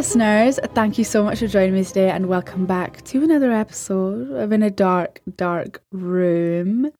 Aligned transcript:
Listeners, 0.00 0.58
thank 0.74 0.96
you 0.96 1.04
so 1.04 1.22
much 1.22 1.40
for 1.40 1.46
joining 1.46 1.74
me 1.74 1.84
today 1.84 2.08
and 2.08 2.24
welcome 2.24 2.64
back 2.64 3.04
to 3.04 3.22
another 3.22 3.52
episode 3.52 4.30
of 4.30 4.50
In 4.50 4.62
a 4.62 4.70
Dark, 4.70 5.20
Dark 5.36 5.82
Room. 5.92 6.90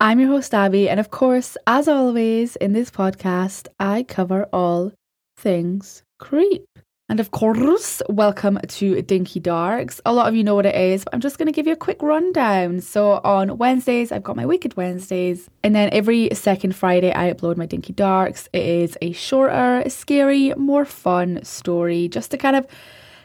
I'm 0.00 0.20
your 0.20 0.30
host, 0.30 0.54
Abby, 0.54 0.88
and 0.88 0.98
of 0.98 1.10
course, 1.10 1.58
as 1.66 1.86
always, 1.86 2.56
in 2.56 2.72
this 2.72 2.90
podcast, 2.90 3.68
I 3.78 4.04
cover 4.04 4.48
all 4.54 4.94
things 5.36 6.02
creep. 6.18 6.64
And 7.10 7.20
of 7.20 7.32
course, 7.32 8.00
welcome 8.08 8.58
to 8.66 9.02
Dinky 9.02 9.38
Darks. 9.38 10.00
A 10.06 10.12
lot 10.12 10.26
of 10.26 10.34
you 10.34 10.42
know 10.42 10.54
what 10.54 10.64
it 10.64 10.74
is, 10.74 11.04
but 11.04 11.12
I'm 11.12 11.20
just 11.20 11.36
going 11.36 11.46
to 11.46 11.52
give 11.52 11.66
you 11.66 11.74
a 11.74 11.76
quick 11.76 12.00
rundown. 12.00 12.80
So, 12.80 13.20
on 13.22 13.58
Wednesdays, 13.58 14.10
I've 14.10 14.22
got 14.22 14.36
my 14.36 14.46
Wicked 14.46 14.74
Wednesdays. 14.78 15.50
And 15.62 15.74
then 15.74 15.90
every 15.92 16.30
second 16.32 16.74
Friday, 16.74 17.12
I 17.12 17.30
upload 17.30 17.58
my 17.58 17.66
Dinky 17.66 17.92
Darks. 17.92 18.48
It 18.54 18.64
is 18.64 18.96
a 19.02 19.12
shorter, 19.12 19.84
scary, 19.90 20.54
more 20.54 20.86
fun 20.86 21.44
story 21.44 22.08
just 22.08 22.30
to 22.30 22.38
kind 22.38 22.56
of, 22.56 22.66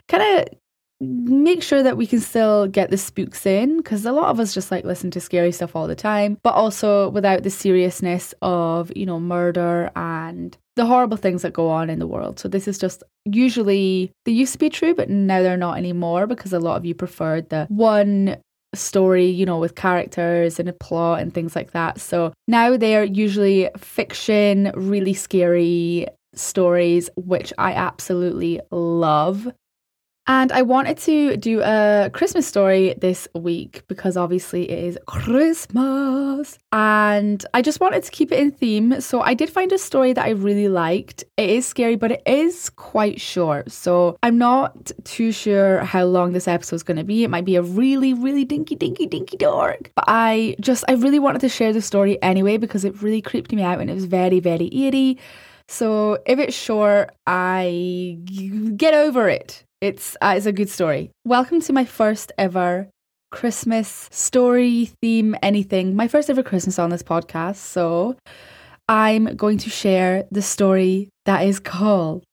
kind 0.10 0.24
of 0.24 0.60
make 1.02 1.64
sure 1.64 1.82
that 1.82 1.98
we 1.98 2.05
can 2.05 2.20
still 2.20 2.68
get 2.68 2.90
the 2.90 2.98
spooks 2.98 3.46
in 3.46 3.78
because 3.78 4.05
a 4.05 4.12
lot 4.12 4.30
of 4.30 4.40
us 4.40 4.54
just 4.54 4.70
like 4.72 4.84
listen 4.84 5.10
to 5.12 5.22
scary 5.22 5.52
stuff 5.52 5.76
all 5.76 5.88
the 5.88 5.96
time, 5.96 6.38
but 6.44 6.54
also 6.54 7.10
without 7.10 7.44
the 7.44 7.50
seriousness 7.50 8.34
of, 8.42 8.92
you 8.96 9.05
know, 9.05 9.20
murder 9.20 9.90
and 9.96 10.58
the 10.76 10.86
horrible 10.86 11.18
things 11.18 11.42
that 11.42 11.54
go 11.54 11.70
on 11.70 11.90
in 11.90 12.00
the 12.00 12.08
world. 12.08 12.40
So 12.40 12.48
this 12.48 12.68
is 12.68 12.77
just 12.77 13.04
usually 13.26 14.12
they 14.26 14.32
used 14.32 14.54
to 14.54 14.60
be 14.60 14.70
true, 14.70 14.94
but 14.94 15.10
now 15.10 15.42
they're 15.42 15.58
not 15.58 15.77
anymore 15.77 16.27
because 16.27 16.54
a 16.54 16.60
lot 16.60 16.77
of 16.77 16.86
you 16.86 16.96
preferred 16.96 17.50
the 17.50 17.66
one 17.70 18.38
story, 18.76 19.26
you 19.26 19.46
know, 19.46 19.58
with 19.58 19.76
characters 19.76 20.60
and 20.60 20.70
a 20.70 20.74
plot 20.74 21.22
and 21.22 21.34
things 21.34 21.55
like 21.55 21.72
that. 21.72 22.00
So 22.00 22.34
now 22.48 22.77
they're 22.77 23.04
usually 23.04 23.70
fiction, 23.77 24.72
really 24.76 25.14
scary 25.14 26.08
stories, 26.36 27.10
which 27.16 27.52
I 27.58 27.74
absolutely 27.74 28.60
love. 28.72 29.52
And 30.30 30.52
I 30.52 30.62
wanted 30.62 30.99
to 30.99 31.38
do 31.38 31.60
a 31.63 32.12
Christmas 32.13 32.46
story 32.46 32.94
this 33.02 33.27
week 33.34 33.82
because 33.88 34.16
obviously 34.16 34.70
it 34.70 34.77
is 34.77 34.98
Christmas. 35.08 36.55
And 36.71 37.44
I 37.55 37.63
just 37.63 37.80
wanted 37.80 38.04
to 38.04 38.12
keep 38.12 38.32
it 38.32 38.38
in 38.38 38.52
theme. 38.52 39.02
So 39.02 39.21
I 39.21 39.34
did 39.34 39.49
find 39.49 39.71
a 39.71 39.80
story 39.80 40.13
that 40.13 40.24
I 40.24 40.30
really 40.30 40.68
liked. 40.68 41.24
It 41.38 41.49
is 41.49 41.66
scary, 41.66 41.96
but 41.96 42.12
it 42.12 42.21
is 42.27 42.70
quite 42.70 43.20
short. 43.20 43.71
So 43.71 44.20
I'm 44.21 44.38
not 44.38 44.91
too 45.04 45.32
sure 45.32 45.80
how 45.80 46.05
long 46.05 46.34
this 46.34 46.48
episode 46.48 46.76
is 46.76 46.84
going 46.84 46.98
to 46.98 47.04
be. 47.04 47.24
It 47.24 47.32
might 47.32 47.46
be 47.46 47.55
a 47.55 47.64
really, 47.64 48.14
really 48.14 48.46
dinky, 48.46 48.76
dinky, 48.76 49.08
dinky 49.08 49.36
dark. 49.36 49.91
But 49.96 50.05
I 50.08 50.55
just, 50.62 50.84
I 50.88 50.91
really 50.91 51.18
wanted 51.18 51.41
to 51.41 51.49
share 51.49 51.74
the 51.74 51.82
story 51.82 52.21
anyway 52.21 52.58
because 52.58 52.86
it 52.86 53.02
really 53.02 53.24
creeped 53.24 53.52
me 53.52 53.64
out 53.64 53.80
and 53.80 53.90
it 53.90 53.96
was 53.96 54.05
very, 54.05 54.40
very 54.40 54.70
eerie. 54.71 55.18
So 55.68 56.20
if 56.27 56.38
it's 56.38 56.55
short, 56.55 57.16
I 57.26 58.20
get 58.77 58.93
over 58.93 59.27
it. 59.27 59.64
It's 59.82 60.18
uh, 60.20 60.34
it's 60.35 60.46
a 60.46 60.52
good 60.52 60.70
story. 60.70 61.10
Welcome 61.24 61.62
to 61.62 61.72
my 61.72 61.85
first 61.85 62.34
ever 62.38 62.90
Christmas 63.32 64.09
story 64.12 64.92
theme 65.02 65.38
anything. 65.42 65.96
My 65.96 66.09
first 66.09 66.30
ever 66.30 66.44
Christmas 66.44 66.78
on 66.78 66.90
this 66.90 67.02
podcast. 67.02 67.56
So 67.56 68.18
I'm 68.90 69.38
going 69.38 69.58
to 69.59 69.70
share 69.70 70.26
the 70.31 70.42
story 70.42 71.08
that 71.26 71.48
is 71.48 71.62
called 71.62 72.26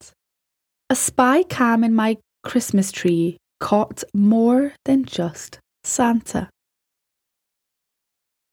A 0.91 0.97
Spy 0.97 1.45
Cam 1.45 1.85
in 1.85 1.95
My 1.95 2.17
Christmas 2.43 2.91
Tree 2.91 3.37
Caught 3.61 4.03
More 4.13 4.73
Than 4.85 5.05
Just 5.05 5.61
Santa. 5.85 6.49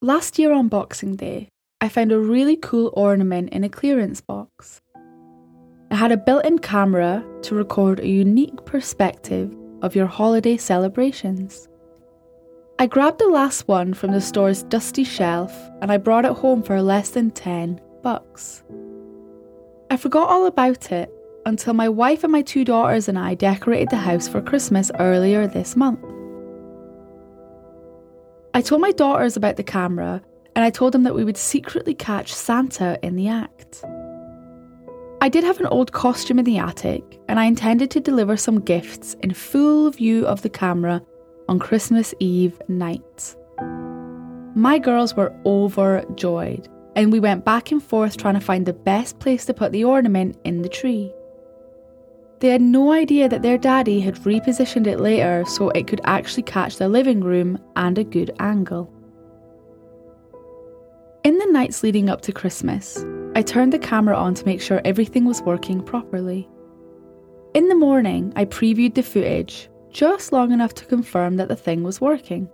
Last 0.04 0.38
year 0.38 0.54
on 0.54 0.68
Boxing 0.68 1.16
Day, 1.16 1.50
I 1.82 1.90
found 1.90 2.12
a 2.12 2.20
really 2.20 2.58
cool 2.58 2.94
ornament 2.94 3.50
in 3.50 3.64
a 3.64 3.70
clearance 3.70 4.22
box. 4.22 4.82
It 5.94 5.98
had 5.98 6.12
a 6.12 6.18
built 6.18 6.44
in 6.44 6.58
camera 6.58 7.24
to 7.44 7.54
record 7.54 8.00
a 8.00 8.08
unique 8.08 8.66
perspective 8.66 9.56
of 9.84 9.96
your 9.96 10.08
holiday 10.08 10.58
celebrations. 10.58 11.70
I 12.80 12.88
grabbed 12.88 13.20
the 13.20 13.28
last 13.28 13.68
one 13.68 13.94
from 13.94 14.12
the 14.12 14.20
store's 14.20 14.64
dusty 14.64 15.04
shelf 15.04 15.54
and 15.84 15.92
I 15.92 15.98
brought 15.98 16.26
it 16.26 16.32
home 16.32 16.64
for 16.64 16.82
less 16.82 17.12
than 17.12 17.30
10 17.30 17.80
bucks. 18.02 18.64
I 19.92 19.98
forgot 19.98 20.30
all 20.30 20.48
about 20.48 20.92
it 20.92 21.14
until 21.46 21.76
my 21.76 21.90
wife 21.90 22.24
and 22.24 22.32
my 22.32 22.42
two 22.42 22.66
daughters 22.66 23.08
and 23.08 23.20
I 23.20 23.36
decorated 23.36 23.92
the 23.92 23.98
house 23.98 24.28
for 24.28 24.42
Christmas 24.42 24.90
earlier 24.98 25.46
this 25.46 25.76
month. 25.76 26.04
I 28.56 28.64
told 28.64 28.82
my 28.82 28.94
daughters 28.94 29.38
about 29.38 29.58
the 29.58 29.64
camera 29.64 30.24
and 30.56 30.66
I 30.66 30.72
told 30.72 30.96
them 30.96 31.04
that 31.04 31.14
we 31.14 31.24
would 31.24 31.38
secretly 31.38 31.94
catch 31.94 32.34
Santa 32.34 32.98
in 33.04 33.16
the 33.16 33.28
act. 33.28 33.86
I 35.24 35.30
did 35.30 35.46
have 35.46 35.62
an 35.62 35.68
old 35.68 35.94
costume 35.94 36.38
in 36.40 36.44
the 36.44 36.58
attic, 36.58 37.18
and 37.30 37.40
I 37.40 37.46
intended 37.46 37.90
to 37.92 38.02
deliver 38.02 38.36
some 38.36 38.60
gifts 38.60 39.14
in 39.22 39.34
full 39.34 39.90
view 39.90 40.28
of 40.28 40.42
the 40.42 40.50
camera 40.50 41.02
on 41.48 41.60
Christmas 41.60 42.14
Eve 42.20 42.62
night. 42.68 43.34
My 44.54 44.80
girls 44.80 45.16
were 45.16 45.34
overjoyed, 45.46 46.68
and 46.98 47.10
we 47.10 47.22
went 47.22 47.46
back 47.46 47.72
and 47.72 47.82
forth 47.82 48.18
trying 48.18 48.34
to 48.34 48.42
find 48.42 48.66
the 48.66 48.74
best 48.74 49.20
place 49.20 49.46
to 49.46 49.54
put 49.54 49.72
the 49.72 49.86
ornament 49.86 50.38
in 50.44 50.62
the 50.62 50.68
tree. 50.68 51.10
They 52.42 52.50
had 52.50 52.62
no 52.62 52.92
idea 52.92 53.30
that 53.30 53.44
their 53.44 53.58
daddy 53.58 54.02
had 54.02 54.16
repositioned 54.26 54.88
it 54.88 55.00
later 55.00 55.46
so 55.48 55.70
it 55.70 55.88
could 55.88 56.02
actually 56.04 56.44
catch 56.44 56.76
the 56.76 56.90
living 56.90 57.22
room 57.22 57.58
and 57.78 57.98
a 57.98 58.04
good 58.04 58.36
angle. 58.42 58.92
In 61.24 61.38
the 61.38 61.46
nights 61.46 61.82
leading 61.82 62.10
up 62.10 62.20
to 62.24 62.34
Christmas, 62.34 63.06
I 63.36 63.42
turned 63.42 63.74
the 63.74 63.80
camera 63.80 64.16
on 64.16 64.36
to 64.36 64.46
make 64.46 64.62
sure 64.62 64.82
everything 64.86 65.26
was 65.26 65.42
working 65.42 65.82
properly. 65.82 66.48
In 67.56 67.68
the 67.68 67.76
morning, 67.76 68.32
I 68.36 68.46
previewed 68.46 68.94
the 68.94 69.02
footage 69.02 69.70
just 69.92 70.32
long 70.32 70.52
enough 70.52 70.74
to 70.76 70.86
confirm 70.86 71.38
that 71.38 71.48
the 71.48 71.56
thing 71.56 71.84
was 71.84 72.02
working. 72.02 72.50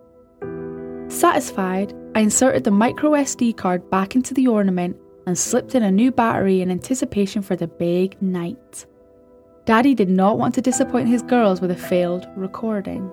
Satisfied, 1.09 1.93
I 2.15 2.21
inserted 2.21 2.63
the 2.63 2.71
micro 2.71 3.11
SD 3.11 3.57
card 3.57 3.89
back 3.89 4.15
into 4.15 4.33
the 4.33 4.47
ornament 4.47 4.97
and 5.25 5.37
slipped 5.37 5.75
in 5.75 5.83
a 5.83 5.91
new 5.91 6.11
battery 6.11 6.61
in 6.61 6.71
anticipation 6.71 7.41
for 7.41 7.55
the 7.55 7.67
big 7.67 8.21
night. 8.21 8.85
Daddy 9.65 9.93
did 9.93 10.09
not 10.09 10.37
want 10.37 10.55
to 10.55 10.61
disappoint 10.61 11.09
his 11.09 11.21
girls 11.21 11.61
with 11.61 11.71
a 11.71 11.75
failed 11.75 12.27
recording. 12.35 13.09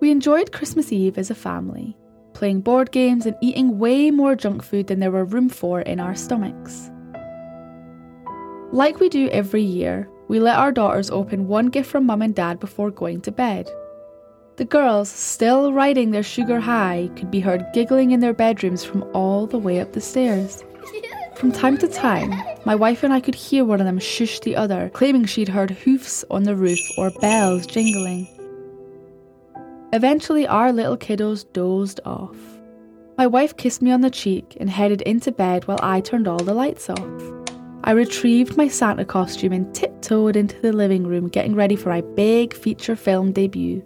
We 0.00 0.10
enjoyed 0.10 0.52
Christmas 0.52 0.92
Eve 0.92 1.18
as 1.18 1.30
a 1.30 1.34
family, 1.34 1.96
playing 2.40 2.62
board 2.62 2.90
games, 2.90 3.26
and 3.26 3.36
eating 3.42 3.78
way 3.78 4.10
more 4.10 4.34
junk 4.34 4.62
food 4.62 4.86
than 4.86 4.98
there 4.98 5.10
were 5.10 5.26
room 5.26 5.50
for 5.50 5.82
in 5.82 6.00
our 6.00 6.14
stomachs. 6.14 6.90
Like 8.72 8.98
we 8.98 9.10
do 9.10 9.28
every 9.28 9.62
year, 9.62 10.08
we 10.26 10.40
let 10.40 10.56
our 10.56 10.72
daughters 10.72 11.10
open 11.10 11.48
one 11.48 11.66
gift 11.66 11.90
from 11.90 12.06
mum 12.06 12.22
and 12.22 12.34
dad 12.34 12.58
before 12.58 12.90
going 12.90 13.20
to 13.20 13.30
bed. 13.30 13.68
The 14.56 14.64
girls, 14.64 15.10
still 15.10 15.74
riding 15.74 16.12
their 16.12 16.22
sugar 16.22 16.60
high, 16.60 17.10
could 17.14 17.30
be 17.30 17.40
heard 17.40 17.66
giggling 17.74 18.12
in 18.12 18.20
their 18.20 18.32
bedrooms 18.32 18.84
from 18.84 19.02
all 19.12 19.46
the 19.46 19.58
way 19.58 19.78
up 19.78 19.92
the 19.92 20.00
stairs. 20.00 20.64
From 21.34 21.52
time 21.52 21.76
to 21.76 21.88
time, 21.88 22.32
my 22.64 22.74
wife 22.74 23.02
and 23.02 23.12
I 23.12 23.20
could 23.20 23.34
hear 23.34 23.66
one 23.66 23.80
of 23.80 23.86
them 23.86 23.98
shush 23.98 24.40
the 24.40 24.56
other, 24.56 24.90
claiming 24.94 25.26
she'd 25.26 25.48
heard 25.48 25.72
hoofs 25.72 26.24
on 26.30 26.44
the 26.44 26.56
roof 26.56 26.80
or 26.96 27.10
bells 27.20 27.66
jingling. 27.66 28.28
Eventually, 29.92 30.46
our 30.46 30.72
little 30.72 30.96
kiddos 30.96 31.44
dozed 31.52 32.00
off. 32.04 32.36
My 33.18 33.26
wife 33.26 33.56
kissed 33.56 33.82
me 33.82 33.90
on 33.90 34.00
the 34.00 34.10
cheek 34.10 34.56
and 34.60 34.70
headed 34.70 35.02
into 35.02 35.32
bed 35.32 35.66
while 35.66 35.80
I 35.82 36.00
turned 36.00 36.28
all 36.28 36.38
the 36.38 36.54
lights 36.54 36.88
off. 36.88 37.22
I 37.82 37.90
retrieved 37.92 38.56
my 38.56 38.68
Santa 38.68 39.04
costume 39.04 39.52
and 39.52 39.74
tiptoed 39.74 40.36
into 40.36 40.60
the 40.60 40.72
living 40.72 41.06
room, 41.06 41.28
getting 41.28 41.54
ready 41.54 41.76
for 41.76 41.88
my 41.88 42.02
big 42.02 42.54
feature 42.54 42.94
film 42.94 43.32
debut. 43.32 43.84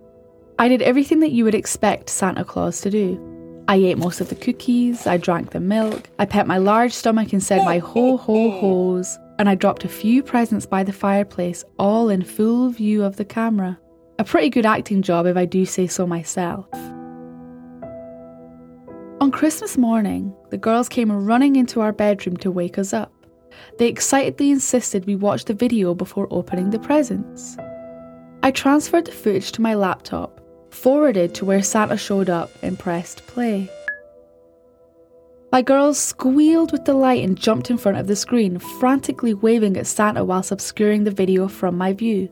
I 0.59 0.69
did 0.69 0.83
everything 0.83 1.21
that 1.21 1.33
you 1.33 1.45
would 1.45 1.55
expect 1.55 2.11
Santa 2.11 2.45
Claus 2.45 2.81
to 2.83 2.91
do. 2.91 3.65
I 3.67 3.77
ate 3.77 3.97
most 3.97 4.21
of 4.21 4.29
the 4.29 4.35
cookies, 4.35 5.07
I 5.07 5.17
drank 5.17 5.53
the 5.53 5.61
milk, 5.61 6.11
I 6.19 6.27
pet 6.27 6.47
my 6.47 6.59
large 6.59 6.93
stomach 6.93 7.33
and 7.33 7.43
said 7.43 7.65
my 7.65 7.79
ho 7.79 8.19
ho 8.19 8.51
ho's, 8.51 9.19
and 9.39 9.49
I 9.49 9.55
dropped 9.55 9.85
a 9.85 9.89
few 9.89 10.23
presents 10.23 10.67
by 10.67 10.85
the 10.85 10.93
fireplace, 10.93 11.65
all 11.79 12.11
in 12.11 12.23
full 12.23 12.69
view 12.69 13.03
of 13.03 13.17
the 13.17 13.25
camera. 13.25 13.79
A 14.17 14.25
pretty 14.25 14.49
good 14.49 14.65
acting 14.65 15.03
job, 15.03 15.27
if 15.27 15.37
I 15.37 15.45
do 15.45 15.67
say 15.67 15.89
so 15.89 16.07
myself. 16.07 16.67
On 19.21 19.31
Christmas 19.33 19.77
morning, 19.77 20.33
the 20.51 20.59
girls 20.59 20.89
came 20.89 21.11
running 21.11 21.57
into 21.57 21.81
our 21.81 21.93
bedroom 21.93 22.37
to 22.39 22.51
wake 22.51 22.79
us 22.79 22.93
up. 22.93 23.13
They 23.79 23.89
excitedly 23.89 24.51
insisted 24.51 25.07
we 25.07 25.17
watch 25.17 25.47
the 25.47 25.55
video 25.55 25.95
before 25.95 26.29
opening 26.31 26.71
the 26.71 26.79
presents. 26.79 27.57
I 28.45 28.53
transferred 28.53 29.07
the 29.07 29.13
footage 29.13 29.51
to 29.53 29.63
my 29.63 29.75
laptop, 29.75 30.41
forwarded 30.71 31.35
to 31.35 31.45
where 31.45 31.63
Santa 31.63 31.97
showed 31.97 32.31
up, 32.31 32.51
and 32.63 32.79
pressed 32.79 33.27
play. 33.27 33.69
My 35.51 35.63
girls 35.63 35.99
squealed 35.99 36.71
with 36.71 36.85
delight 36.85 37.25
and 37.25 37.37
jumped 37.37 37.71
in 37.71 37.79
front 37.79 37.99
of 37.99 38.07
the 38.07 38.17
screen, 38.17 38.59
frantically 38.59 39.35
waving 39.35 39.77
at 39.77 39.87
Santa 39.87 40.25
whilst 40.25 40.53
obscuring 40.53 41.05
the 41.05 41.11
video 41.11 41.49
from 41.49 41.77
my 41.77 41.93
view. 41.93 42.29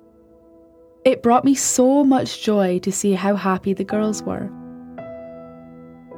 It 1.04 1.22
brought 1.22 1.44
me 1.44 1.56
so 1.56 2.04
much 2.04 2.43
joy 2.43 2.78
to 2.81 2.93
see 2.93 3.12
how 3.12 3.34
happy 3.34 3.72
the 3.72 3.82
girls 3.82 4.22
were. 4.22 4.49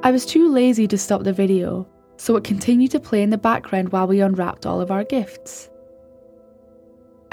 I 0.02 0.10
was 0.10 0.26
too 0.26 0.52
lazy 0.52 0.86
to 0.88 0.98
stop 0.98 1.22
the 1.22 1.32
video, 1.32 1.88
so 2.18 2.36
it 2.36 2.44
continued 2.44 2.90
to 2.90 3.00
play 3.00 3.22
in 3.22 3.30
the 3.30 3.38
background 3.38 3.92
while 3.92 4.06
we 4.06 4.20
unwrapped 4.20 4.66
all 4.66 4.82
of 4.82 4.90
our 4.90 5.02
gifts. 5.04 5.70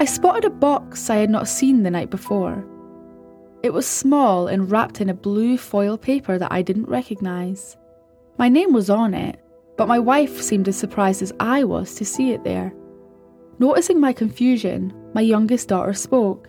I 0.00 0.06
spotted 0.06 0.46
a 0.46 0.50
box 0.50 1.10
I 1.10 1.16
had 1.16 1.28
not 1.28 1.46
seen 1.46 1.82
the 1.82 1.90
night 1.90 2.08
before. 2.08 2.66
It 3.62 3.74
was 3.74 3.86
small 3.86 4.48
and 4.48 4.70
wrapped 4.70 5.02
in 5.02 5.10
a 5.10 5.14
blue 5.14 5.58
foil 5.58 5.98
paper 5.98 6.38
that 6.38 6.50
I 6.50 6.62
didn't 6.62 6.88
recognise. 6.88 7.76
My 8.38 8.48
name 8.48 8.72
was 8.72 8.88
on 8.88 9.12
it, 9.12 9.38
but 9.76 9.88
my 9.88 9.98
wife 9.98 10.40
seemed 10.40 10.68
as 10.68 10.76
surprised 10.76 11.20
as 11.20 11.34
I 11.38 11.64
was 11.64 11.94
to 11.96 12.04
see 12.06 12.32
it 12.32 12.44
there. 12.44 12.72
Noticing 13.58 14.00
my 14.00 14.14
confusion, 14.14 14.94
my 15.12 15.20
youngest 15.20 15.68
daughter 15.68 15.92
spoke. 15.92 16.48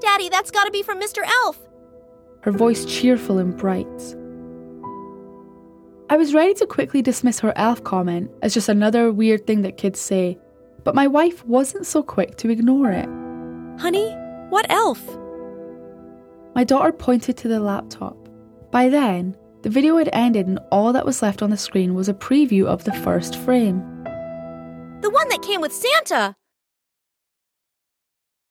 Daddy, 0.00 0.28
that's 0.28 0.50
gotta 0.50 0.70
be 0.70 0.82
from 0.82 1.00
Mr. 1.00 1.22
Elf. 1.44 1.58
Her 2.42 2.52
voice 2.52 2.84
cheerful 2.84 3.38
and 3.38 3.56
bright. 3.56 3.86
I 6.10 6.16
was 6.16 6.32
ready 6.32 6.54
to 6.54 6.66
quickly 6.66 7.02
dismiss 7.02 7.40
her 7.40 7.52
elf 7.56 7.84
comment 7.84 8.30
as 8.42 8.54
just 8.54 8.70
another 8.70 9.12
weird 9.12 9.46
thing 9.46 9.60
that 9.62 9.76
kids 9.76 10.00
say, 10.00 10.38
but 10.82 10.94
my 10.94 11.06
wife 11.06 11.44
wasn't 11.44 11.84
so 11.84 12.02
quick 12.02 12.36
to 12.36 12.48
ignore 12.48 12.90
it. 12.90 13.08
Honey, 13.78 14.10
what 14.48 14.70
elf? 14.70 15.02
My 16.54 16.64
daughter 16.64 16.92
pointed 16.92 17.36
to 17.38 17.48
the 17.48 17.60
laptop. 17.60 18.16
By 18.70 18.88
then, 18.88 19.36
the 19.62 19.70
video 19.70 19.98
had 19.98 20.08
ended 20.14 20.46
and 20.46 20.60
all 20.72 20.94
that 20.94 21.04
was 21.04 21.20
left 21.20 21.42
on 21.42 21.50
the 21.50 21.58
screen 21.58 21.94
was 21.94 22.08
a 22.08 22.14
preview 22.14 22.64
of 22.64 22.84
the 22.84 22.94
first 22.94 23.36
frame. 23.36 23.80
The 25.02 25.10
one 25.10 25.28
that 25.28 25.42
came 25.42 25.60
with 25.60 25.72
Santa! 25.74 26.37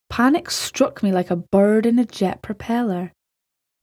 Panic 0.10 0.50
struck 0.50 1.04
me 1.04 1.12
like 1.12 1.30
a 1.30 1.36
bird 1.36 1.86
in 1.86 2.00
a 2.00 2.06
jet 2.06 2.42
propeller. 2.42 3.14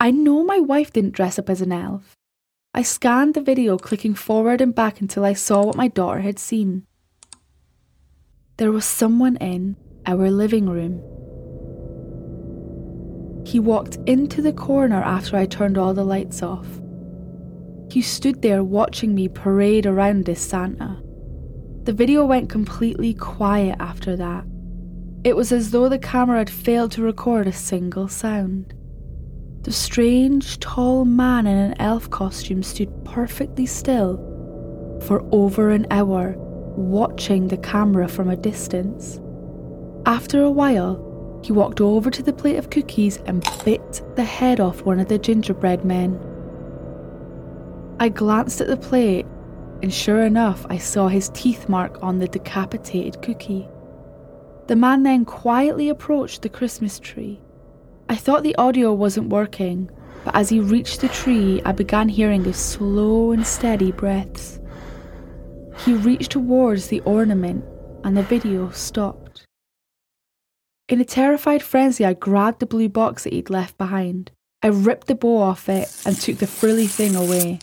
I 0.00 0.11
know 0.11 0.44
my 0.44 0.59
wife 0.59 0.93
didn't 0.93 1.15
dress 1.15 1.38
up 1.38 1.49
as 1.49 1.61
an 1.61 1.73
elf. 1.73 2.17
I 2.73 2.82
scanned 2.82 3.35
the 3.35 3.41
video, 3.41 3.79
clicking 3.79 4.15
forward 4.15 4.61
and 4.61 4.75
back 4.75 5.00
until 5.00 5.25
I 5.25 5.32
saw 5.32 5.65
what 5.65 5.76
my 5.76 5.88
daughter 5.88 6.21
had 6.21 6.38
seen. 6.38 6.87
There 8.56 8.73
was 8.73 8.85
someone 8.85 9.37
in 9.37 9.76
our 10.06 10.31
living 10.31 10.69
room. 10.69 11.03
He 13.47 13.61
walked 13.61 13.97
into 14.06 14.43
the 14.43 14.53
corner 14.53 15.03
after 15.03 15.37
I 15.37 15.47
turned 15.47 15.79
all 15.79 15.94
the 15.94 16.05
lights 16.05 16.43
off. 16.43 16.67
He 17.91 18.03
stood 18.03 18.43
there 18.43 18.65
watching 18.65 19.15
me 19.15 19.29
parade 19.29 19.87
around 19.87 20.29
as 20.29 20.41
Santa. 20.41 21.00
The 21.85 21.93
video 21.93 22.25
went 22.25 22.49
completely 22.49 23.15
quiet 23.15 23.76
after 23.79 24.17
that. 24.17 24.44
It 25.25 25.35
was 25.35 25.53
as 25.53 25.71
though 25.71 25.88
the 25.88 25.99
camera 25.99 26.37
had 26.37 26.50
failed 26.50 26.93
to 26.93 27.03
record 27.03 27.47
a 27.47 27.53
single 27.53 28.09
sound. 28.09 28.75
The 29.62 29.73
strange, 29.73 30.61
tall 30.61 31.06
man 31.06 31.47
in 31.47 31.56
an 31.56 31.81
elf 31.81 32.11
costume 32.11 32.62
stood 32.62 32.93
perfectly 33.06 33.65
still 33.65 34.19
for 35.06 35.26
over 35.32 35.71
an 35.71 35.87
hour, 35.91 36.35
watching 36.76 37.49
the 37.49 37.56
camera 37.56 38.06
from 38.06 38.29
a 38.29 38.37
distance. 38.37 39.19
After 40.05 40.43
a 40.43 40.50
while, 40.50 41.41
he 41.43 41.53
walked 41.53 41.81
over 41.81 42.11
to 42.11 42.23
the 42.23 42.32
plate 42.32 42.56
of 42.56 42.69
cookies 42.69 43.17
and 43.25 43.47
bit 43.65 44.03
the 44.17 44.25
head 44.25 44.61
off 44.61 44.82
one 44.82 45.00
of 45.00 45.09
the 45.09 45.19
gingerbread 45.19 45.87
men. 45.87 46.21
I 47.99 48.11
glanced 48.11 48.61
at 48.61 48.67
the 48.67 48.76
plate, 48.76 49.25
and 49.82 49.93
sure 49.93 50.25
enough, 50.25 50.67
I 50.69 50.76
saw 50.76 51.09
his 51.09 51.31
teeth 51.31 51.67
mark 51.67 52.03
on 52.03 52.19
the 52.19 52.29
decapitated 52.29 53.23
cookie. 53.23 53.69
The 54.66 54.76
man 54.76 55.02
then 55.02 55.25
quietly 55.25 55.88
approached 55.88 56.43
the 56.43 56.49
Christmas 56.49 56.99
tree 56.99 57.40
I 58.08 58.16
thought 58.16 58.43
the 58.43 58.56
audio 58.56 58.93
wasn't 58.93 59.31
working, 59.31 59.90
but 60.25 60.34
as 60.34 60.50
he 60.50 60.61
reached 60.61 61.00
the 61.00 61.08
tree, 61.08 61.62
I 61.64 61.72
began 61.72 62.08
hearing 62.08 62.44
his 62.44 62.56
slow 62.56 63.32
and 63.32 63.46
steady 63.46 63.93
breaths. 63.93 64.61
He 65.84 65.94
reached 65.94 66.32
towards 66.32 66.88
the 66.88 67.00
ornament, 67.00 67.64
and 68.05 68.16
the 68.16 68.22
video 68.22 68.70
stopped. 68.70 69.46
In 70.88 71.00
a 71.00 71.05
terrified 71.05 71.62
frenzy, 71.62 72.05
I 72.05 72.12
grabbed 72.12 72.61
the 72.61 72.66
blue 72.66 72.90
box 72.90 73.25
that 73.25 73.32
he'd 73.32 73.49
left 73.49 73.78
behind. 73.78 74.31
I 74.62 74.69
ripped 74.69 75.06
the 75.06 75.14
bow 75.14 75.38
off 75.38 75.69
it 75.69 75.88
and 76.05 76.14
took 76.14 76.38
the 76.38 76.46
frilly 76.46 76.87
thing 76.87 77.16
away. 77.16 77.58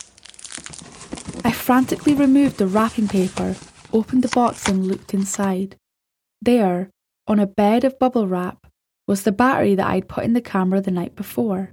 I 1.46 1.52
frantically 1.52 2.16
removed 2.16 2.58
the 2.58 2.68
wrapping 2.68 3.08
paper, 3.08 3.56
opened 3.94 4.24
the 4.24 4.36
box, 4.36 4.68
and 4.68 4.88
looked 4.88 5.14
inside. 5.14 5.76
There, 6.42 6.90
on 7.28 7.40
a 7.40 7.48
bed 7.48 7.84
of 7.84 8.00
bubble 8.00 8.28
wrap, 8.28 8.68
was 9.08 9.24
the 9.24 9.32
battery 9.32 9.76
that 9.76 9.88
I'd 9.88 10.10
put 10.10 10.24
in 10.24 10.34
the 10.34 10.42
camera 10.42 10.82
the 10.82 10.92
night 10.92 11.16
before. 11.16 11.72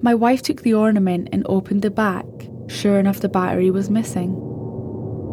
My 0.00 0.14
wife 0.14 0.42
took 0.42 0.62
the 0.62 0.74
ornament 0.74 1.28
and 1.32 1.44
opened 1.46 1.82
the 1.82 1.90
back. 1.90 2.26
Sure 2.68 2.98
enough, 2.98 3.20
the 3.20 3.28
battery 3.28 3.70
was 3.70 3.90
missing. 3.90 4.34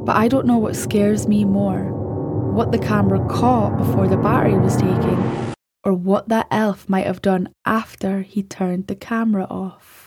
But 0.05 0.15
I 0.15 0.27
don't 0.27 0.47
know 0.47 0.57
what 0.57 0.75
scares 0.75 1.27
me 1.27 1.45
more 1.45 1.95
what 2.55 2.71
the 2.71 2.79
camera 2.79 3.19
caught 3.27 3.77
before 3.77 4.07
the 4.07 4.15
battery 4.15 4.57
was 4.57 4.77
taken, 4.77 5.53
or 5.83 5.93
what 5.93 6.29
that 6.29 6.47
elf 6.49 6.87
might 6.87 7.05
have 7.05 7.21
done 7.21 7.49
after 7.65 8.21
he 8.21 8.41
turned 8.41 8.87
the 8.87 8.95
camera 8.95 9.43
off. 9.49 10.04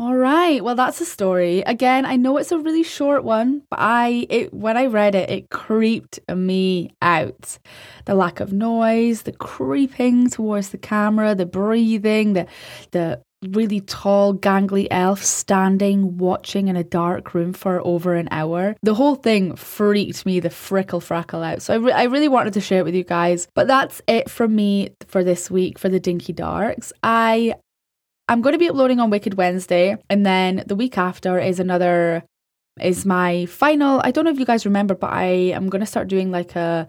All 0.00 0.14
right. 0.14 0.62
Well, 0.62 0.76
that's 0.76 1.00
the 1.00 1.04
story. 1.04 1.62
Again, 1.62 2.06
I 2.06 2.14
know 2.14 2.36
it's 2.36 2.52
a 2.52 2.58
really 2.58 2.84
short 2.84 3.24
one, 3.24 3.62
but 3.68 3.80
I 3.80 4.26
it 4.30 4.54
when 4.54 4.76
I 4.76 4.86
read 4.86 5.16
it, 5.16 5.28
it 5.28 5.50
creeped 5.50 6.20
me 6.32 6.94
out. 7.02 7.58
The 8.04 8.14
lack 8.14 8.38
of 8.38 8.52
noise, 8.52 9.22
the 9.22 9.32
creeping 9.32 10.30
towards 10.30 10.68
the 10.68 10.78
camera, 10.78 11.34
the 11.34 11.46
breathing, 11.46 12.34
the 12.34 12.46
the 12.92 13.20
really 13.42 13.80
tall, 13.80 14.34
gangly 14.34 14.86
elf 14.90 15.24
standing 15.24 16.16
watching 16.16 16.68
in 16.68 16.76
a 16.76 16.84
dark 16.84 17.34
room 17.34 17.52
for 17.52 17.84
over 17.84 18.14
an 18.14 18.28
hour. 18.30 18.76
The 18.82 18.94
whole 18.94 19.16
thing 19.16 19.56
freaked 19.56 20.24
me 20.24 20.38
the 20.38 20.48
frickle 20.48 21.02
frackle 21.02 21.44
out. 21.44 21.62
So 21.62 21.74
I, 21.74 21.76
re- 21.76 21.92
I 21.92 22.02
really 22.04 22.28
wanted 22.28 22.52
to 22.54 22.60
share 22.60 22.80
it 22.80 22.84
with 22.84 22.94
you 22.94 23.04
guys. 23.04 23.48
But 23.54 23.66
that's 23.66 24.00
it 24.06 24.30
from 24.30 24.54
me 24.54 24.90
for 25.08 25.24
this 25.24 25.50
week 25.50 25.78
for 25.78 25.88
the 25.88 26.00
Dinky 26.00 26.32
Darks. 26.32 26.92
I 27.02 27.54
I'm 28.28 28.42
going 28.42 28.52
to 28.52 28.58
be 28.58 28.68
uploading 28.68 29.00
on 29.00 29.10
Wicked 29.10 29.34
Wednesday, 29.34 29.96
and 30.10 30.24
then 30.24 30.62
the 30.66 30.76
week 30.76 30.98
after 30.98 31.38
is 31.38 31.58
another 31.58 32.24
is 32.80 33.06
my 33.06 33.46
final. 33.46 34.00
I 34.04 34.10
don't 34.10 34.24
know 34.24 34.30
if 34.30 34.38
you 34.38 34.44
guys 34.44 34.66
remember, 34.66 34.94
but 34.94 35.12
I 35.12 35.24
am 35.56 35.68
going 35.68 35.80
to 35.80 35.86
start 35.86 36.08
doing 36.08 36.30
like 36.30 36.54
a 36.54 36.88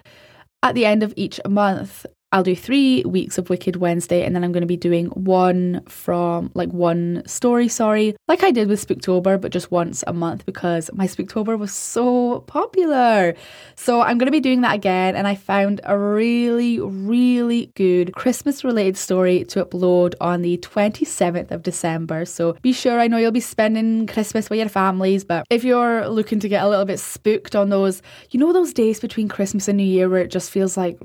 at 0.62 0.76
the 0.76 0.86
end 0.86 1.04
of 1.04 1.14
each 1.16 1.40
month 1.48 2.06
I'll 2.32 2.44
do 2.44 2.56
three 2.56 3.04
weeks 3.06 3.40
of 3.40 3.50
Wicked 3.50 3.78
Wednesday 3.78 4.24
and 4.24 4.36
then 4.36 4.44
I'm 4.44 4.52
going 4.52 4.62
to 4.62 4.68
be 4.68 4.78
doing 4.78 5.08
one 5.08 5.82
from 5.88 6.52
like 6.54 6.70
one 6.70 7.24
story, 7.26 7.68
sorry, 7.68 8.16
like 8.28 8.44
I 8.44 8.52
did 8.52 8.68
with 8.68 8.86
Spooktober, 8.86 9.42
but 9.42 9.52
just 9.52 9.72
once 9.72 10.04
a 10.06 10.14
month 10.14 10.46
because 10.46 10.92
my 10.94 11.08
Spooktober 11.08 11.58
was 11.58 11.74
so 11.74 12.42
popular. 12.42 13.34
So 13.76 14.02
I'm 14.02 14.20
going 14.20 14.28
to 14.28 14.32
be 14.32 14.40
doing 14.40 14.62
that 14.62 14.76
again 14.76 15.16
and 15.16 15.28
I 15.28 15.34
found 15.34 15.82
a 15.86 15.98
really, 15.98 16.80
really 16.80 17.72
good 17.76 18.14
Christmas 18.14 18.64
related 18.64 18.98
story 18.98 19.44
to 19.46 19.66
upload 19.66 20.14
on 20.22 20.44
the 20.44 20.58
27th 20.60 21.50
of 21.50 21.64
December. 21.64 22.26
So 22.26 22.56
be 22.62 22.74
sure, 22.74 23.00
I 23.00 23.08
know 23.08 23.18
you'll 23.18 23.32
be 23.32 23.40
spending 23.40 24.06
Christmas 24.06 24.52
with 24.52 24.60
your 24.60 24.70
families, 24.70 25.24
but 25.24 25.48
if 25.50 25.64
you're 25.64 26.08
looking 26.08 26.40
to 26.42 26.48
get 26.48 26.64
a 26.64 26.70
little 26.70 26.86
bit 26.86 27.00
spooked 27.00 27.56
on 27.56 27.70
those, 27.70 28.04
you 28.30 28.40
know, 28.40 28.54
those 28.54 28.72
days 28.72 29.00
between 29.00 29.30
Christmas 29.30 29.68
and 29.68 29.78
New 29.78 29.84
Year 29.84 30.08
where 30.10 30.22
it 30.22 30.30
just 30.30 30.52
feels 30.52 30.78
like 30.78 31.00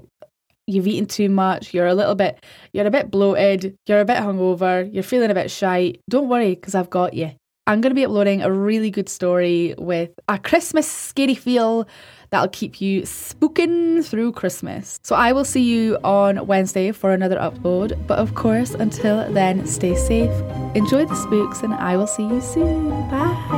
you've 0.66 0.86
eaten 0.86 1.06
too 1.06 1.28
much, 1.28 1.74
you're 1.74 1.86
a 1.86 1.94
little 1.94 2.14
bit, 2.14 2.44
you're 2.72 2.86
a 2.86 2.90
bit 2.90 3.10
bloated, 3.10 3.76
you're 3.86 4.00
a 4.00 4.04
bit 4.04 4.18
hungover, 4.18 4.92
you're 4.92 5.02
feeling 5.02 5.30
a 5.30 5.34
bit 5.34 5.50
shy, 5.50 5.94
don't 6.08 6.28
worry 6.28 6.54
because 6.54 6.74
I've 6.74 6.90
got 6.90 7.14
you. 7.14 7.32
I'm 7.66 7.80
going 7.80 7.90
to 7.90 7.94
be 7.94 8.04
uploading 8.04 8.42
a 8.42 8.52
really 8.52 8.90
good 8.90 9.08
story 9.08 9.74
with 9.78 10.10
a 10.28 10.38
Christmas 10.38 10.86
scary 10.86 11.34
feel 11.34 11.88
that'll 12.28 12.48
keep 12.48 12.80
you 12.80 13.02
spooking 13.02 14.04
through 14.04 14.32
Christmas. 14.32 15.00
So 15.02 15.16
I 15.16 15.32
will 15.32 15.46
see 15.46 15.62
you 15.62 15.96
on 16.04 16.46
Wednesday 16.46 16.92
for 16.92 17.12
another 17.12 17.36
upload. 17.36 18.06
But 18.06 18.18
of 18.18 18.34
course, 18.34 18.72
until 18.74 19.32
then, 19.32 19.66
stay 19.66 19.94
safe, 19.94 20.34
enjoy 20.74 21.06
the 21.06 21.14
spooks, 21.14 21.62
and 21.62 21.72
I 21.72 21.96
will 21.96 22.06
see 22.06 22.24
you 22.24 22.42
soon. 22.42 22.90
Bye. 23.08 23.53